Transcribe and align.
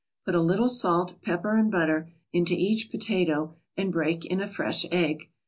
Put 0.25 0.33
a 0.33 0.41
little 0.41 0.67
salt, 0.67 1.21
pepper 1.21 1.55
and 1.55 1.69
butter 1.69 2.09
into 2.33 2.55
each 2.55 2.89
potato 2.89 3.53
and 3.77 3.91
break 3.93 4.25
in 4.25 4.41
a 4.41 4.47
fresh 4.47 4.83
egg. 4.91 5.29